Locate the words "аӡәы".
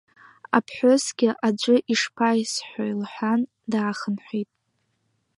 1.47-1.75